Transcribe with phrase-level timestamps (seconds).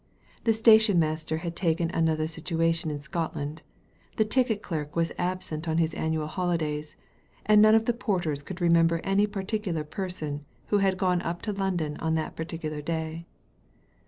[0.45, 3.61] The station master had taken another situation in Scotland,
[4.17, 6.95] the ticket clerk was absent on his annual holidays,
[7.45, 11.53] and none of the porters could remember any particular person who had gone up to
[11.53, 13.27] London on that particular day.